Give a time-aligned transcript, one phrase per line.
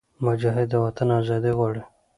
[0.25, 1.83] مجاهد د وطن ازادي غواړي.